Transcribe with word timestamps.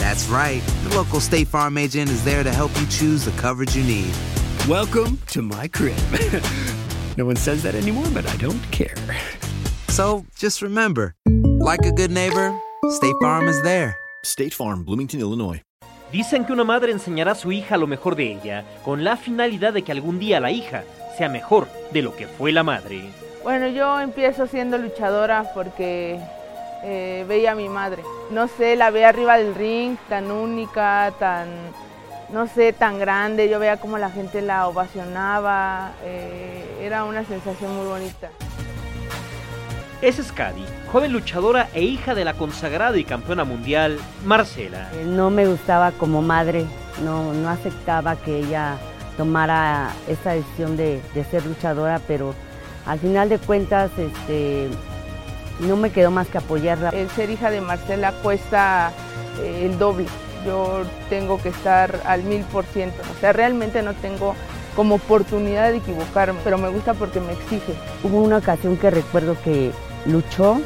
That's 0.00 0.26
right. 0.28 0.62
The 0.84 0.96
local 0.96 1.20
State 1.20 1.46
Farm 1.46 1.76
agent 1.76 2.08
is 2.08 2.24
there 2.24 2.42
to 2.42 2.50
help 2.50 2.70
you 2.80 2.86
choose 2.86 3.26
the 3.26 3.32
coverage 3.32 3.76
you 3.76 3.84
need. 3.84 4.10
Welcome 4.66 5.18
to 5.26 5.42
my 5.42 5.68
crib. 5.68 5.98
no 7.18 7.26
one 7.26 7.36
says 7.36 7.62
that 7.64 7.74
anymore, 7.74 8.06
but 8.14 8.26
I 8.26 8.34
don't 8.38 8.62
care. 8.70 8.96
So 9.88 10.24
just 10.34 10.62
remember, 10.62 11.14
like 11.26 11.84
a 11.84 11.92
good 11.92 12.10
neighbor, 12.10 12.58
State 12.88 13.14
Farm 13.20 13.46
is 13.46 13.60
there. 13.60 13.94
State 14.24 14.54
Farm, 14.54 14.84
Bloomington, 14.84 15.20
Illinois. 15.20 15.60
Dicen 16.10 16.46
que 16.46 16.54
una 16.54 16.64
madre 16.64 16.92
enseñará 16.92 17.32
a 17.32 17.34
su 17.34 17.52
hija 17.52 17.76
lo 17.76 17.86
mejor 17.86 18.16
de 18.16 18.32
ella, 18.32 18.64
con 18.86 19.04
la 19.04 19.18
finalidad 19.18 19.74
de 19.74 19.82
que 19.82 19.92
algún 19.92 20.18
día 20.18 20.40
la 20.40 20.50
hija 20.50 20.82
sea 21.18 21.28
mejor 21.28 21.68
de 21.92 22.00
lo 22.00 22.16
que 22.16 22.26
fue 22.26 22.52
la 22.52 22.62
madre. 22.62 23.10
Bueno, 23.42 23.68
yo 23.68 24.00
empiezo 24.00 24.46
siendo 24.46 24.78
luchadora 24.78 25.52
porque 25.54 26.18
eh, 26.82 27.24
veía 27.28 27.52
a 27.52 27.54
mi 27.54 27.68
madre. 27.68 28.02
No 28.30 28.48
sé, 28.48 28.76
la 28.76 28.90
veía 28.90 29.08
arriba 29.08 29.36
del 29.36 29.54
ring, 29.54 29.96
tan 30.08 30.30
única, 30.30 31.12
tan, 31.18 31.48
no 32.30 32.46
sé, 32.46 32.72
tan 32.72 32.98
grande. 32.98 33.48
Yo 33.48 33.58
veía 33.58 33.78
cómo 33.78 33.98
la 33.98 34.10
gente 34.10 34.42
la 34.42 34.68
ovacionaba. 34.68 35.92
eh, 36.04 36.78
era 36.80 37.04
una 37.04 37.24
sensación 37.24 37.76
muy 37.76 37.86
bonita. 37.86 38.30
Esa 40.02 40.22
es 40.22 40.32
Cady, 40.32 40.64
joven 40.90 41.12
luchadora 41.12 41.68
e 41.74 41.82
hija 41.82 42.14
de 42.14 42.24
la 42.24 42.32
consagrada 42.32 42.96
y 42.96 43.04
campeona 43.04 43.44
mundial, 43.44 43.98
Marcela. 44.24 44.88
No 45.04 45.28
me 45.28 45.46
gustaba 45.46 45.92
como 45.92 46.22
madre, 46.22 46.64
no, 47.04 47.34
no 47.34 47.50
aceptaba 47.50 48.16
que 48.16 48.38
ella 48.38 48.78
tomara 49.18 49.90
esta 50.08 50.32
decisión 50.32 50.78
de, 50.78 51.02
de 51.12 51.24
ser 51.24 51.44
luchadora, 51.44 52.00
pero 52.08 52.34
al 52.86 52.98
final 52.98 53.28
de 53.28 53.38
cuentas 53.38 53.90
este, 53.98 54.70
no 55.60 55.76
me 55.76 55.90
quedó 55.90 56.10
más 56.10 56.28
que 56.28 56.38
apoyarla. 56.38 56.90
El 56.90 57.08
ser 57.10 57.30
hija 57.30 57.50
de 57.50 57.60
Marcela 57.60 58.12
cuesta 58.22 58.92
eh, 59.40 59.66
el 59.66 59.78
doble. 59.78 60.06
Yo 60.46 60.82
tengo 61.08 61.40
que 61.40 61.50
estar 61.50 62.00
al 62.04 62.22
mil 62.22 62.42
por 62.44 62.64
ciento. 62.64 63.02
O 63.16 63.20
sea, 63.20 63.32
realmente 63.32 63.82
no 63.82 63.94
tengo 63.94 64.34
como 64.74 64.94
oportunidad 64.96 65.70
de 65.70 65.78
equivocarme, 65.78 66.40
pero 66.42 66.56
me 66.56 66.68
gusta 66.68 66.94
porque 66.94 67.20
me 67.20 67.32
exige. 67.32 67.74
Hubo 68.02 68.22
una 68.22 68.38
ocasión 68.38 68.76
que 68.76 68.90
recuerdo 68.90 69.36
que 69.42 69.72
luchó 70.06 70.60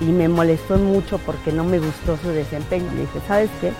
y 0.00 0.06
me 0.06 0.28
molestó 0.28 0.76
mucho 0.76 1.18
porque 1.18 1.52
no 1.52 1.64
me 1.64 1.78
gustó 1.78 2.18
su 2.18 2.28
desempeño. 2.28 2.90
Le 2.92 3.02
dije, 3.02 3.20
¿sabes 3.26 3.50
qué? 3.60 3.72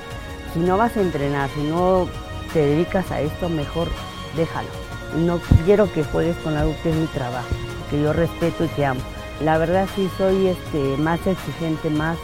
Si 0.54 0.60
no 0.60 0.78
vas 0.78 0.96
a 0.96 1.02
entrenar, 1.02 1.50
si 1.50 1.62
no 1.62 2.08
te 2.52 2.60
dedicas 2.60 3.10
a 3.10 3.20
esto, 3.20 3.48
mejor 3.48 3.88
déjalo. 4.36 4.68
No 5.16 5.40
quiero 5.64 5.92
que 5.92 6.04
juegues 6.04 6.36
con 6.38 6.56
algo 6.56 6.74
que 6.82 6.90
es 6.90 6.96
mi 6.96 7.06
trabajo, 7.08 7.48
que 7.90 8.00
yo 8.00 8.12
respeto 8.12 8.64
y 8.64 8.68
que 8.68 8.86
amo. 8.86 9.00
La 9.42 9.58
verdad 9.58 9.88
sí 9.94 10.08
soy 10.16 10.48
este, 10.48 10.96
más 10.98 11.26
exigente, 11.26 11.90
más 11.90 12.16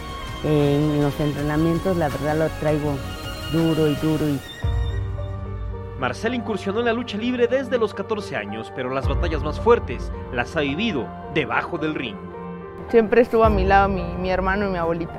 eh, 0.44 0.76
en 0.76 1.02
los 1.02 1.18
entrenamientos, 1.20 1.96
la 1.96 2.08
verdad 2.08 2.36
lo 2.36 2.48
traigo 2.60 2.94
duro 3.52 3.88
y 3.88 3.94
duro 3.96 4.28
y 4.28 4.40
Marcela 5.98 6.34
incursionó 6.34 6.78
en 6.78 6.86
la 6.86 6.94
lucha 6.94 7.18
libre 7.18 7.46
desde 7.46 7.76
los 7.76 7.92
14 7.92 8.34
años, 8.34 8.72
pero 8.74 8.88
las 8.88 9.06
batallas 9.06 9.42
más 9.42 9.60
fuertes 9.60 10.10
las 10.32 10.56
ha 10.56 10.60
vivido 10.60 11.06
debajo 11.34 11.76
del 11.76 11.94
ring. 11.94 12.16
Siempre 12.88 13.20
estuvo 13.20 13.44
a 13.44 13.50
mi 13.50 13.64
lado 13.64 13.90
mi, 13.90 14.02
mi 14.02 14.30
hermano 14.30 14.66
y 14.66 14.70
mi 14.70 14.78
abuelita, 14.78 15.12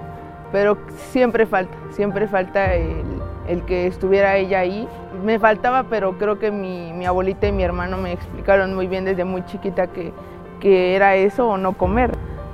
pero 0.52 0.79
siempre 1.12 1.46
falta, 1.46 1.78
siempre 1.91 2.28
falta 2.28 2.73
el, 2.73 3.03
el 3.47 3.63
que 3.66 3.85
estuviera 3.85 4.38
ella 4.38 4.59
ahí. 4.59 4.88
Me 5.23 5.38
faltaba, 5.38 5.84
pero 5.84 6.18
creo 6.18 6.40
que 6.40 6.50
mi, 6.50 6.91
mi 6.94 7.06
abuelita 7.06 7.47
y 7.47 7.52
mi 7.52 7.62
hermano 7.62 7.97
me 7.97 8.13
explicaron 8.13 8.73
muy 8.73 8.88
bien 8.88 9.06
desde 9.06 9.23
muy 9.23 9.46
chiquita 9.46 9.85
que, 9.85 10.12
que 10.61 10.95
era 10.95 11.16
eso 11.16 11.49
o 11.49 11.57
no 11.57 11.73
comer. 11.73 12.11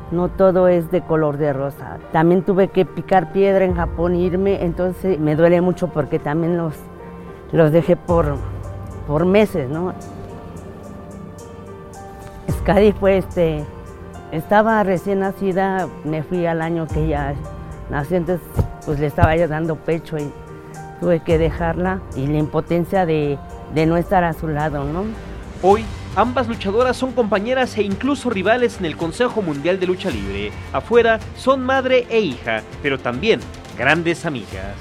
no 0.10 0.30
todo 0.30 0.70
es 0.70 0.90
de 0.90 1.02
color 1.02 1.38
de 1.38 1.52
rosa. 1.52 1.98
También 2.14 2.42
tuve 2.42 2.70
que 2.70 2.86
picar 2.86 3.34
piedra 3.34 3.66
en 3.66 3.76
Japón 3.76 4.16
e 4.16 4.20
irme, 4.20 4.64
entonces 4.64 5.20
me 5.20 5.36
duele 5.36 5.60
mucho 5.60 5.90
porque 5.90 6.18
también 6.18 6.58
los, 6.58 6.74
los 7.52 7.74
dejé 7.74 7.98
por, 7.98 8.38
por 9.06 9.26
meses, 9.26 9.70
¿no? 9.70 9.94
Scadi 12.50 12.94
fue 12.94 13.18
este, 13.18 13.66
estaba 14.32 14.82
recién 14.84 15.20
nacida, 15.20 15.88
me 16.06 16.24
fui 16.24 16.46
al 16.46 16.62
año 16.62 16.88
que 16.88 17.04
ella 17.04 17.34
nació, 17.90 18.18
entonces 18.18 18.48
pues 18.86 19.00
le 19.00 19.08
estaba 19.08 19.36
ya 19.36 19.50
dando 19.50 19.76
pecho 19.76 20.18
y 20.18 20.32
tuve 21.02 21.20
que 21.20 21.38
dejarla 21.38 22.00
y 22.16 22.28
la 22.28 22.38
impotencia 22.38 23.06
de, 23.06 23.38
de 23.74 23.86
no 23.86 23.98
estar 23.98 24.24
a 24.24 24.32
su 24.32 24.48
lado, 24.48 24.86
¿no? 24.86 25.04
Hoy, 25.62 25.84
ambas 26.18 26.48
luchadoras 26.48 26.98
son 26.98 27.12
compañeras 27.12 27.78
e 27.78 27.84
incluso 27.84 28.32
rivales 28.32 28.80
en 28.80 28.86
el 28.86 28.98
Consejo 28.98 29.44
Mundial 29.44 29.80
de 29.80 29.86
Lucha 29.86 30.10
Libre. 30.10 30.52
Afuera 30.74 31.20
son 31.38 31.64
madre 31.64 32.08
e 32.10 32.20
hija, 32.20 32.64
pero 32.82 32.98
también 32.98 33.40
grandes 33.78 34.26
amigas. 34.26 34.76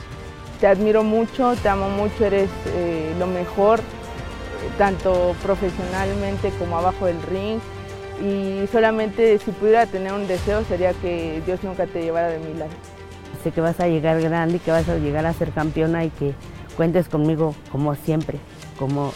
Te 0.60 0.66
admiro 0.66 1.04
mucho, 1.04 1.54
te 1.62 1.68
amo 1.68 1.90
mucho, 1.90 2.24
eres 2.24 2.48
eh, 2.68 3.14
lo 3.18 3.26
mejor, 3.26 3.80
eh, 3.80 3.82
tanto 4.78 5.36
profesionalmente 5.42 6.50
como 6.58 6.78
abajo 6.78 7.04
del 7.04 7.20
ring. 7.22 7.60
Y 8.24 8.66
solamente 8.68 9.38
si 9.38 9.50
pudiera 9.50 9.84
tener 9.84 10.14
un 10.14 10.26
deseo 10.26 10.64
sería 10.64 10.94
que 10.94 11.42
Dios 11.44 11.62
nunca 11.62 11.86
te 11.86 12.00
llevara 12.00 12.28
de 12.28 12.38
mi 12.38 12.54
lado. 12.58 12.70
Sé 13.44 13.50
que 13.50 13.60
vas 13.60 13.78
a 13.78 13.88
llegar 13.88 14.22
grande 14.22 14.56
y 14.56 14.58
que 14.58 14.70
vas 14.70 14.88
a 14.88 14.96
llegar 14.96 15.26
a 15.26 15.34
ser 15.34 15.50
campeona 15.50 16.02
y 16.02 16.08
que 16.08 16.32
cuentes 16.78 17.10
conmigo 17.10 17.54
como 17.70 17.94
siempre, 17.94 18.38
como 18.78 19.12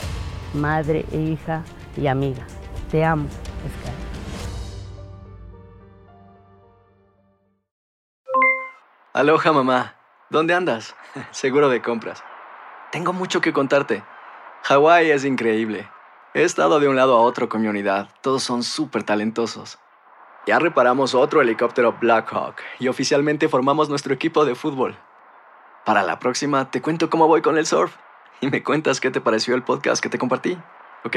madre 0.53 1.07
e 1.13 1.19
hija 1.19 1.65
y 2.01 2.07
amiga. 2.07 2.47
Te 2.91 3.05
amo. 3.05 3.29
Aloha 9.13 9.53
mamá. 9.53 9.97
¿Dónde 10.31 10.55
andas? 10.55 10.97
Seguro 11.31 11.69
de 11.69 11.83
compras. 11.83 12.25
Tengo 12.91 13.13
mucho 13.13 13.41
que 13.41 13.53
contarte. 13.53 14.03
Hawái 14.63 15.11
es 15.11 15.25
increíble. 15.25 15.89
He 16.33 16.43
estado 16.43 16.81
de 16.81 16.89
un 16.89 16.97
lado 16.97 17.17
a 17.17 17.21
otro 17.21 17.49
con 17.49 17.61
mi 17.61 17.69
unidad. 17.69 18.09
Todos 18.23 18.43
son 18.43 18.63
súper 18.63 19.03
talentosos. 19.03 19.79
Ya 20.47 20.59
reparamos 20.59 21.15
otro 21.15 21.43
helicóptero 21.43 21.97
Blackhawk 22.01 22.57
y 22.79 22.89
oficialmente 22.89 23.49
formamos 23.49 23.89
nuestro 23.89 24.15
equipo 24.15 24.45
de 24.45 24.55
fútbol. 24.55 24.97
Para 25.85 26.03
la 26.03 26.19
próxima 26.19 26.71
te 26.71 26.81
cuento 26.81 27.11
cómo 27.11 27.27
voy 27.27 27.43
con 27.43 27.59
el 27.59 27.67
surf 27.67 27.95
y 28.41 28.49
me 28.49 28.63
cuentas 28.63 29.01
qué 29.01 29.11
te 29.11 29.21
pareció 29.21 29.55
el 29.55 29.63
podcast 29.63 30.03
que 30.03 30.09
te 30.09 30.19
compartí, 30.19 30.57
¿ok? 31.05 31.17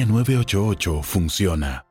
línea 0.01 0.05
988 0.05 1.03
funciona. 1.03 1.90